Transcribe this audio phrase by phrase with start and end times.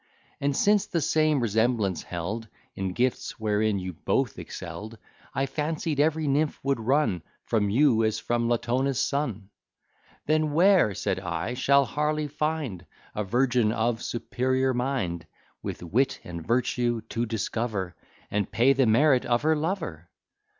[0.39, 4.97] And since the same resemblance held In gifts wherein you both excell'd,
[5.35, 9.51] I fancied every nymph would run From you, as from Latona's son.
[10.25, 12.83] Then where, said I, shall Harley find
[13.13, 15.27] A virgin of superior mind,
[15.61, 17.95] With wit and virtue to discover,
[18.31, 20.09] And pay the merit of her lover?